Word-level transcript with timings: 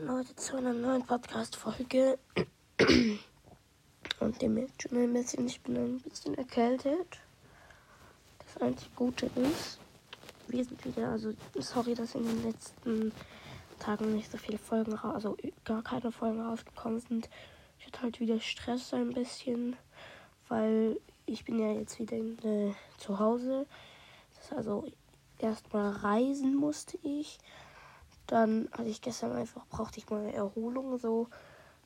Leute 0.00 0.34
zu 0.34 0.56
einer 0.56 0.72
neuen 0.72 1.06
Podcast-Folge. 1.06 2.18
Und 4.20 4.42
dem 4.42 4.54
merkt 4.54 4.82
schon 4.82 4.98
ein 4.98 5.12
bisschen, 5.12 5.46
ich 5.46 5.60
bin 5.60 5.76
ein 5.76 6.00
bisschen 6.00 6.36
erkältet. 6.36 7.20
Das 8.40 8.60
einzige 8.62 8.90
Gute 8.96 9.26
ist, 9.26 9.78
wir 10.48 10.64
sind 10.64 10.84
wieder, 10.84 11.08
also 11.10 11.32
sorry, 11.54 11.94
dass 11.94 12.16
in 12.16 12.24
den 12.24 12.42
letzten 12.42 13.12
Tagen 13.78 14.12
nicht 14.12 14.30
so 14.30 14.36
viele 14.38 14.58
Folgen, 14.58 14.98
also 14.98 15.36
gar 15.64 15.82
keine 15.82 16.10
Folgen 16.10 16.40
rausgekommen 16.40 17.00
sind. 17.00 17.30
Ich 17.78 17.86
hatte 17.86 18.02
halt 18.02 18.18
wieder 18.18 18.40
Stress 18.40 18.92
ein 18.92 19.14
bisschen, 19.14 19.76
weil 20.48 21.00
ich 21.26 21.44
bin 21.44 21.60
ja 21.60 21.72
jetzt 21.72 21.98
wieder 22.00 22.16
in, 22.16 22.36
äh, 22.44 22.74
zu 22.98 23.20
Hause. 23.20 23.66
Das 24.34 24.52
also 24.52 24.84
erstmal 25.38 25.92
reisen 25.92 26.56
musste 26.56 26.98
ich. 27.04 27.38
Dann 28.26 28.68
hatte 28.72 28.88
ich 28.88 29.00
gestern 29.00 29.32
einfach, 29.32 29.66
brauchte 29.66 29.98
ich 29.98 30.10
mal 30.10 30.20
eine 30.20 30.34
Erholung, 30.34 30.98
so, 30.98 31.28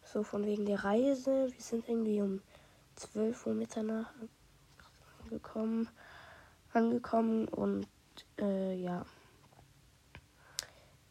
so 0.04 0.22
von 0.22 0.46
wegen 0.46 0.64
der 0.64 0.84
Reise. 0.84 1.52
Wir 1.52 1.60
sind 1.60 1.88
irgendwie 1.88 2.22
um 2.22 2.40
12 2.96 3.46
Uhr 3.46 3.54
Mitternacht 3.54 4.14
angekommen, 5.22 5.88
angekommen 6.72 7.48
und 7.48 7.86
äh, 8.38 8.74
ja. 8.74 9.04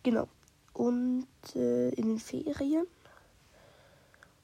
Genau. 0.03 0.27
Und 0.73 1.27
äh, 1.55 1.89
in 1.89 2.07
den 2.07 2.19
Ferien 2.19 2.87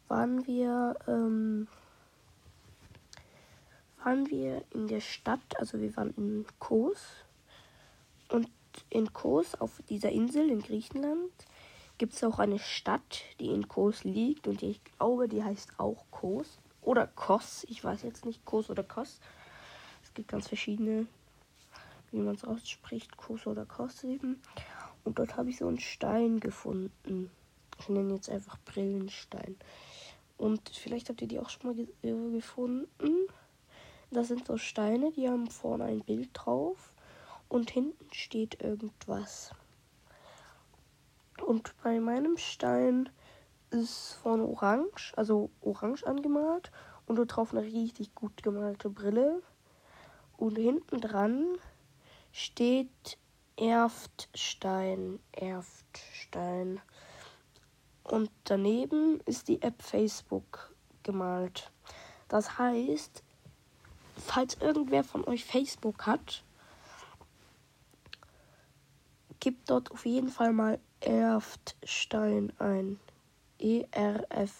waren 0.08 0.46
wir, 0.46 0.96
ähm, 1.08 1.68
waren 4.04 4.30
wir 4.30 4.64
in 4.72 4.88
der 4.88 5.02
Stadt, 5.02 5.58
also 5.58 5.80
wir 5.80 5.96
waren 5.96 6.14
in 6.16 6.46
Kos 6.60 7.00
und 8.30 8.50
in 8.90 9.14
Kos, 9.14 9.56
auf 9.56 9.82
dieser 9.90 10.12
Insel 10.12 10.50
in 10.50 10.62
Griechenland, 10.62 11.32
gibt 11.98 12.14
es 12.14 12.24
auch 12.24 12.40
eine 12.40 12.60
Stadt, 12.60 13.22
die 13.40 13.48
in 13.48 13.68
Kos 13.68 14.04
liegt. 14.04 14.48
Und 14.48 14.64
ich 14.64 14.84
glaube, 14.84 15.28
die 15.28 15.44
heißt 15.44 15.80
auch 15.80 16.06
Kos. 16.12 16.60
Oder 16.82 17.08
Kos. 17.08 17.66
Ich 17.70 17.84
weiß 17.84 18.04
jetzt 18.04 18.26
nicht, 18.26 18.46
Kos 18.46 18.70
oder 18.70 18.84
Kos. 18.84 19.20
Es 20.04 20.14
gibt 20.14 20.28
ganz 20.28 20.48
verschiedene, 20.48 21.08
wie 22.12 22.20
man 22.20 22.36
es 22.36 22.44
ausspricht, 22.44 23.18
Kos 23.18 23.48
oder 23.48 23.66
Kos 23.66 24.04
eben. 24.04 24.42
Und 25.04 25.20
dort 25.20 25.38
habe 25.38 25.50
ich 25.50 25.58
so 25.58 25.68
einen 25.68 25.80
Stein 25.80 26.40
gefunden. 26.40 27.32
Ich 27.80 27.90
nenne 27.90 28.14
jetzt 28.14 28.30
einfach 28.30 28.58
Brillenstein. 28.66 29.56
Und 30.38 30.70
vielleicht 30.70 31.10
habt 31.10 31.22
ihr 31.22 31.28
die 31.28 31.40
auch 31.40 31.50
schon 31.50 31.68
mal 31.68 31.76
ge 31.76 31.88
äh, 32.04 32.32
gefunden. 32.32 33.28
Das 34.12 34.28
sind 34.28 34.48
so 34.48 34.58
Steine, 34.58 35.12
die 35.12 35.28
haben 35.28 35.50
vorne 35.50 35.86
ein 35.86 36.02
Bild 36.02 36.30
drauf 36.34 36.95
und 37.50 37.70
hinten 37.70 38.14
steht 38.14 38.62
irgendwas. 38.62 39.52
Und 41.46 41.74
bei 41.84 42.00
meinem 42.00 42.38
Stein 42.38 43.10
ist 43.70 44.14
vorne 44.22 44.46
orange, 44.46 45.14
also 45.16 45.50
orange 45.62 46.04
angemalt 46.06 46.72
und 47.06 47.18
dort 47.18 47.36
drauf 47.36 47.54
eine 47.54 47.64
richtig 47.64 48.16
gut 48.16 48.42
gemalte 48.44 48.90
Brille. 48.90 49.42
Und 50.38 50.58
hinten 50.58 51.02
dran 51.02 51.58
steht 52.32 53.18
Erftstein, 53.58 55.20
Erftstein. 55.32 56.82
Und 58.04 58.30
daneben 58.44 59.20
ist 59.26 59.48
die 59.48 59.62
App 59.62 59.82
Facebook 59.82 60.74
gemalt. 61.04 61.72
Das 62.28 62.58
heißt, 62.58 63.24
falls 64.18 64.56
irgendwer 64.56 65.04
von 65.04 65.26
euch 65.26 65.46
Facebook 65.46 66.06
hat, 66.06 66.45
Gib 69.46 69.66
dort 69.68 69.92
auf 69.92 70.08
jeden 70.08 70.30
Fall 70.30 70.54
mal 70.54 70.80
Erftstein 71.02 72.52
ein. 72.58 73.00
E-R-F-T-S-T-E-I-N. 73.60 74.60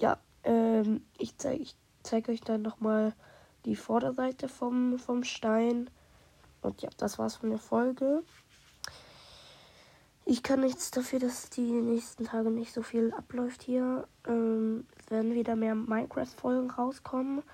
Ja, 0.00 0.18
ähm, 0.42 1.06
ich 1.18 1.38
zeige 1.38 1.62
ich 1.62 1.76
zeig 2.02 2.28
euch 2.28 2.40
dann 2.40 2.62
nochmal 2.62 3.14
die 3.64 3.76
Vorderseite 3.76 4.48
vom, 4.48 4.98
vom 4.98 5.22
Stein. 5.22 5.88
Und 6.62 6.82
ja, 6.82 6.90
das 6.96 7.16
war's 7.16 7.36
von 7.36 7.50
der 7.50 7.60
Folge. 7.60 8.24
Ich 10.24 10.42
kann 10.42 10.62
nichts 10.62 10.90
dafür, 10.90 11.20
dass 11.20 11.48
die 11.48 11.70
nächsten 11.70 12.24
Tage 12.24 12.50
nicht 12.50 12.72
so 12.72 12.82
viel 12.82 13.12
abläuft 13.12 13.62
hier. 13.62 14.08
Ähm, 14.26 14.88
es 14.98 15.12
werden 15.12 15.32
wieder 15.32 15.54
mehr 15.54 15.76
Minecraft-Folgen 15.76 16.72
rauskommen 16.72 17.44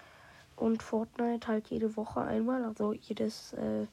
und 0.57 0.83
Fortnite 0.83 1.47
halt 1.47 1.69
jede 1.69 1.97
Woche 1.97 2.21
einmal, 2.21 2.65
also 2.65 2.93
jedes, 2.93 3.53
äh, 3.55 3.87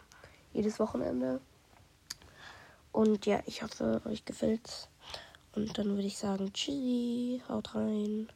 jedes 0.53 0.79
Wochenende. 0.79 1.41
Und 2.91 3.25
ja, 3.25 3.41
ich 3.45 3.63
hoffe, 3.63 4.01
euch 4.05 4.25
gefällt's. 4.25 4.87
Und 5.55 5.77
dann 5.77 5.89
würde 5.89 6.07
ich 6.07 6.17
sagen, 6.17 6.51
tschüssi, 6.53 7.41
haut 7.47 7.75
rein. 7.75 8.29